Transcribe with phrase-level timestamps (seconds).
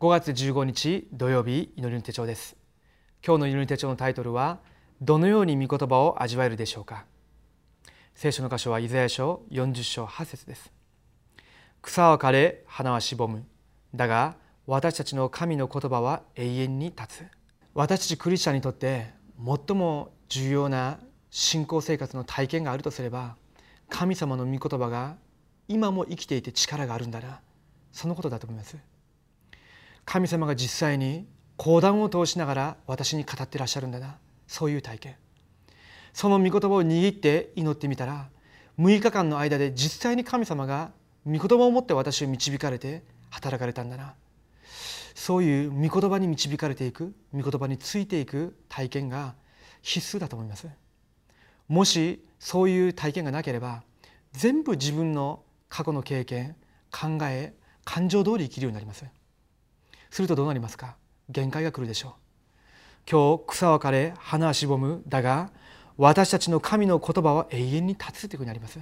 [0.00, 2.56] 5月15日土曜日祈りの手帳です。
[3.22, 4.60] 今日の祈りの手帳のタイトルは
[5.02, 7.04] どのように御言葉を味わえるでしょうか？
[8.14, 10.72] 聖書の箇所はイザヤ書40章8節です。
[11.82, 13.44] 草は枯れ花はしぼむ。
[13.94, 14.36] だが
[14.66, 17.26] 私たちの神の言葉は永遠に立つ。
[17.74, 20.98] 私たちクリスチャンにとって最も重要な
[21.28, 23.36] 信仰生活の体験があるとすれば
[23.90, 25.16] 神様の御言葉が
[25.68, 27.42] 今も生きていて力があるんだな。
[27.92, 28.78] そのことだと思います。
[30.10, 31.24] 神様が実際に
[31.56, 34.18] 講談を通しながら私に語ってらっしゃるんだな。
[34.48, 35.14] そういう体験。
[36.12, 38.28] その御言葉を握って祈ってみたら
[38.76, 40.90] 6日間の間で実際に神様が
[41.24, 44.14] 御言葉を持って私を導かれて働かれたんだな。
[45.14, 49.36] そういう御言葉に導かれていく御言葉についていく体験が
[49.80, 50.66] 必須だと思います。
[51.68, 53.84] もしそういう体験がなければ
[54.32, 56.56] 全部自分の過去の経験
[56.90, 59.04] 考え感情通り生きるようになります。
[60.10, 60.96] するとどうなりますか？
[61.28, 62.12] 限界が来るでしょう。
[63.10, 65.02] 今日草は枯れ花はしぼむ。
[65.08, 65.50] だが
[65.96, 68.78] 私たちの神の言葉は永遠に立つというふうになります。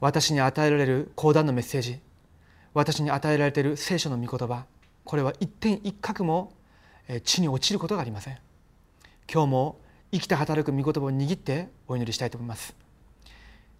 [0.00, 1.98] 私に与えられる講談のメッセージ
[2.74, 4.66] 私に与えられている聖書の御言葉
[5.04, 6.52] これは一点一角も
[7.24, 8.38] 地に落ちることがありません。
[9.32, 9.80] 今日も
[10.12, 12.76] 生きて働く御言葉を握ってお祈りしたいと思います。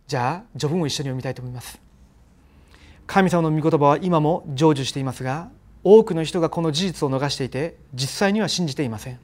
[0.07, 1.79] じゃあ序文を一緒に読みたいと思います。
[3.07, 5.51] 神様の御言葉は今も成就していますが
[5.89, 9.20] 多くの人がこの事実を逃していて実際には信じていません。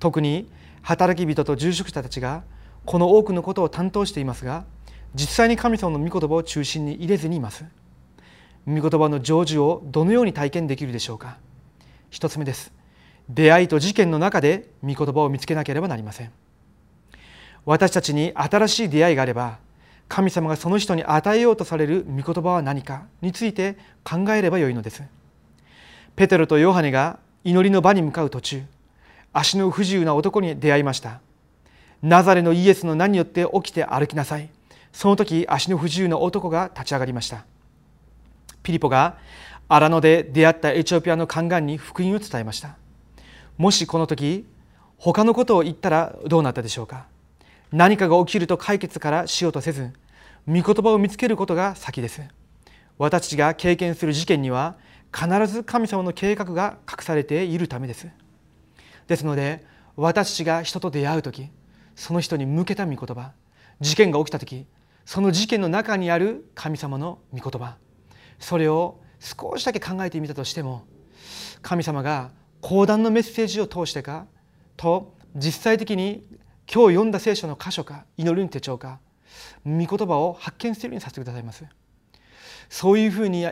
[0.00, 0.50] 特に
[0.82, 2.42] 働き人と住職者たちが
[2.84, 4.64] この多くのことを担当していますが
[5.14, 7.64] 実際に神様の御言葉を中心に入れずにいます。
[8.66, 11.38] 御言葉の成就をどのように体験できるでしょうか。
[12.10, 12.72] 一つ目です。
[13.28, 16.32] 出会いと事件の中で御言葉を見つけなければなりません。
[17.64, 19.58] 私たちに新しい出会いがあれば
[20.08, 25.04] 神様がその人に与えようとされる御言葉は何かについて考えればよいのです。
[26.18, 28.64] ペテロとヨハネが祈りの場に向かう途中
[29.32, 31.20] 足の不自由な男に出会いました。
[32.02, 34.50] ナザレのイエスの名によって起きて歩きなさい。
[34.92, 37.44] その時足の不自由な男が立ち上がりました。
[38.64, 39.16] ピリポが
[39.68, 42.74] 荒野で出会ったエチオピアの宦官に福音を伝えました。
[43.56, 44.44] もしこの時
[44.96, 47.06] 他のことを言ったらどうなったでしょうか。
[47.70, 49.92] 何かが起きると解決からしようとせず
[50.48, 52.22] 御言葉を見つけることが先です。
[52.98, 54.74] 私たちが経験する事件には
[55.14, 58.08] 必ず神様の計画が隠されているためです。
[59.06, 59.64] ですので
[59.96, 61.50] 私たちが人と出会う時
[61.96, 63.32] その人に向けた御言葉
[63.80, 64.66] 事件が起きた時
[65.04, 67.76] その事件の中にある神様の御言葉
[68.38, 70.84] それを少しだけ考えてみたとしても
[71.62, 72.30] 神様が
[72.60, 74.26] 講談のメッセージを通してか
[74.76, 76.24] と実際的に
[76.72, 79.00] 今日読んだ聖書の箇所か祈りの手帳か
[79.64, 81.64] 御言葉を発見するようにさせてくださいます。
[82.68, 83.46] そういうふうに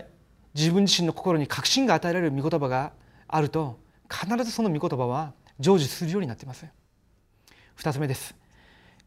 [0.56, 2.92] 自分自身の心に確信が与えられる御言葉が
[3.28, 3.78] あると
[4.10, 6.66] 必ずその御言葉は成就するようになっています。
[7.74, 8.34] 二つ目です。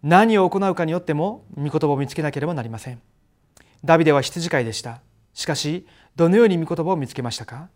[0.04, 3.02] 何を行うかによっても御言葉を見つけなければなりません。
[3.84, 5.02] ダビデは羊飼いでした。
[5.34, 7.70] しかしどのように御言葉を見つけましたか？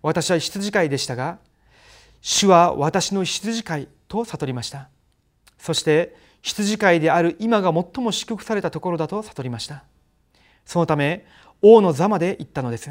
[0.00, 1.38] 私は羊飼いでしたが
[2.20, 4.88] 主は私の羊飼いと悟りました。
[5.58, 9.84] そして羊飼いである今が最も祝福されたところだと悟りました。
[10.64, 11.26] そのため
[11.62, 12.90] 王の座まで行ったのです。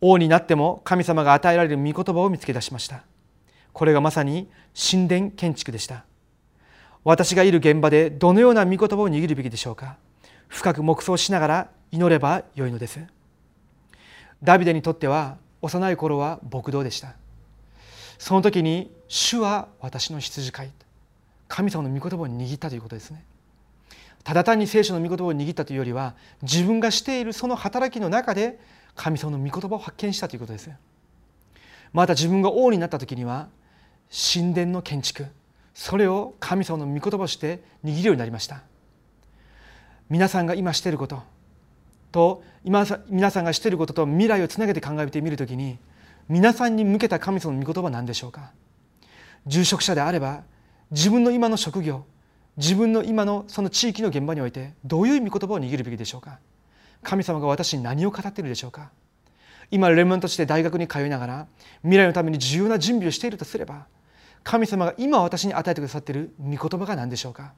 [0.00, 3.04] 王になっても神様が与えられる御言葉を見つけ出しました。
[3.72, 6.04] これがまさに神殿建築でした。
[7.04, 9.96] 私がいる現場でどのような御言葉を握るべきでしょうか。
[10.48, 13.00] 深く黙想しながら祈ればよいのです。
[14.42, 17.14] ダビデにとっては幼い頃は牧道でした。
[18.18, 20.70] その時に主は私の羊飼い。
[21.46, 23.24] 神様の御言葉を握ったということですね。
[24.26, 28.58] ただ単に聖書の御言葉を握ったというよりは自分がしているその働きの中で
[28.96, 30.68] 神様の御言葉を発見したということです。
[31.92, 33.46] また自分が王になった時には
[34.10, 35.26] 神殿の建築
[35.74, 38.62] それを神様の御言葉として握るようになりました。
[40.10, 41.22] 皆さんが今していること
[42.10, 45.78] と今皆さんがしていることと未来をつなげて考えてみるときに
[46.28, 48.50] 皆さんに向けた神様の御言葉は何でしょうか。
[49.46, 50.42] 住職者であれば
[50.90, 52.04] 自分の今の職業
[52.56, 56.38] 自分の今のその地域の現場においてどういう御言葉を握るべきでしょうか？
[57.02, 58.90] 神様が私に何を語っているでしょうか？
[59.70, 61.46] 今レモンとして大学に通いながら
[61.82, 63.86] 未来のために重要な準備をしているとすれば
[64.44, 67.52] 神様が今私に与えてくださっている御言葉が何でしょうか？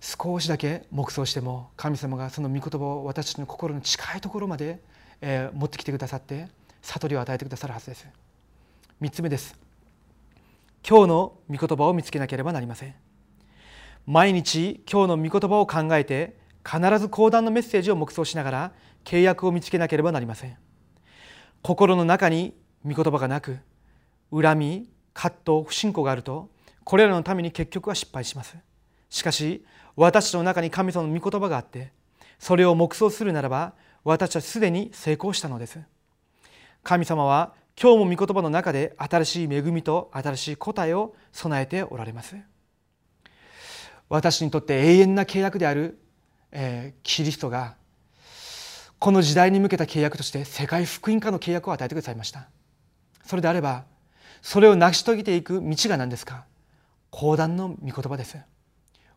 [0.00, 4.80] 少しだけ黙想しても神様がその御言葉を私たちの心の近いところまで、
[5.20, 6.48] えー、持ってきてくださって
[6.80, 8.06] 悟りを与えてくださるはずです。
[9.00, 9.56] 3つ目です。
[10.88, 12.94] 今日の御言葉を見つけなければなりません。
[14.06, 18.72] 毎日今日の御言葉を考えて必ず講談のメッセージを黙想しながら
[19.04, 20.56] 契約を見つけなければなりません。
[21.62, 22.54] 心の中に
[22.84, 23.58] 御言葉がなく
[24.32, 26.50] 恨み葛藤不信仰があると
[26.82, 28.56] これらのために結局は失敗します。
[29.08, 29.64] しかし
[29.94, 31.92] 私の中に神様の御言葉があって
[32.40, 35.78] それを黙想するならば私はすでに成功したのです。
[36.82, 42.36] 神様は今日も御言葉の中で新しい恵みと新しい答えを備えておられます。
[44.12, 45.98] 私にとって永遠な契約である、
[46.50, 47.76] えー、キリストが
[48.98, 52.50] この時代に向けた契約として世界福音化の契約を与えてくださいました。
[53.24, 53.84] それであれば
[54.42, 56.44] それを成し遂げていく道が何ですか？
[57.08, 58.36] 講談の御言葉です。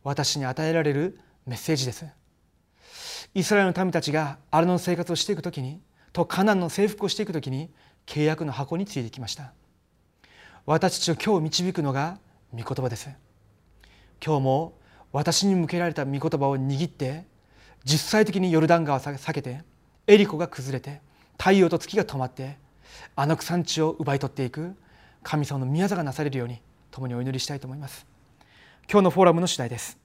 [0.01, 2.05] 私に与えられるメッセージです。
[3.33, 5.81] イスラエルの民たちがアラノの生活をしていく時に
[6.13, 7.69] とカナンの征服をしていく時に
[8.05, 9.51] 契約の箱についてきました。
[10.65, 12.17] 私たちを今日導くのが
[12.53, 13.09] 御言葉です。
[14.25, 14.79] 今日も
[15.15, 17.23] 私に向けられた御言葉を握って
[17.85, 19.61] 実際的にヨルダン川を避けて
[20.07, 20.99] エリコが崩れて
[21.37, 22.57] 太陽と月が止まって
[23.15, 24.75] あの産地を奪い取っていく
[25.23, 26.59] 神様の宮座がなされるように
[26.91, 28.05] 共にお祈りしたいと思います。
[28.91, 29.97] 今日のフォーラムの次第です。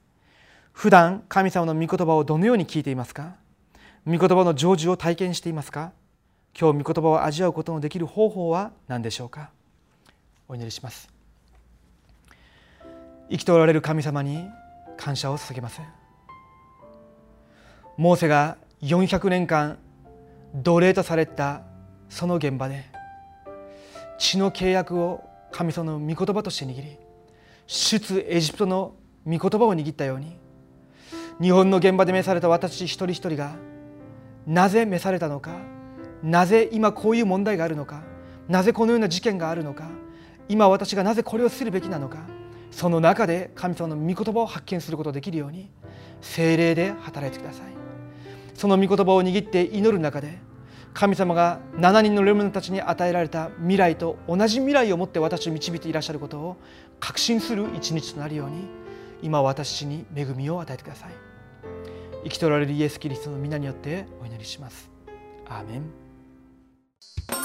[0.73, 3.35] 普段神様の御言葉をどのように聞いていますか？
[4.07, 5.91] 御言葉の成就を体験していますか？
[6.57, 9.51] 今日御言葉を味わうことのできる方法は何でしょうか？
[10.47, 11.09] お祈りします。
[13.29, 14.49] 生きておられる神様に
[15.01, 15.81] 感謝を捧げます。
[17.97, 19.79] モーセが400年間
[20.55, 21.63] 奴隷とされた
[22.11, 22.85] その現場で
[24.19, 26.99] 血の契約を神様の御言葉として握り
[27.67, 28.95] 出エジプトの
[29.27, 30.37] 御言葉を握ったように
[31.41, 33.55] 日本の現場で召された私一人一人が
[34.47, 35.57] なぜ召されたのか
[36.23, 38.03] なぜ今こういう問題があるのか
[38.49, 39.89] なぜこのような事件があるのか
[40.49, 42.40] 今私がなぜこれをするべきなのか
[42.71, 45.69] その中で神様の御言葉を発見することができるように
[46.21, 47.67] 精霊で働いてください。
[48.55, 50.39] その御言葉を握って祈る中で
[50.93, 56.57] 神様が7人のレムナたちに与えられた未来と同じ未来を持って私を導いていらっしゃることを
[56.99, 58.69] 確信する一日となるように
[59.23, 61.11] 今私に恵みを与えてください。
[62.25, 64.91] 生きとられるイエス・キリストの皆によってお祈りします。
[65.49, 67.40] アーメン。